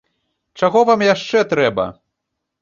[0.61, 1.87] Чаго вам яшчэ трэба?